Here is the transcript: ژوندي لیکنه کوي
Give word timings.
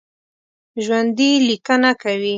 ژوندي 0.83 1.31
لیکنه 1.47 1.91
کوي 2.01 2.29